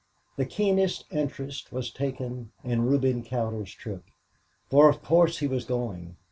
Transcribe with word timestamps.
The 0.35 0.47
keenest 0.47 1.05
interest 1.11 1.71
was 1.71 1.91
taken 1.91 2.51
in 2.63 2.81
Reuben 2.87 3.21
Cowder's 3.23 3.71
trip 3.75 4.05
for 4.67 4.89
of 4.89 5.03
course 5.03 5.37
he 5.37 5.47
was 5.47 5.63
going. 5.63 6.17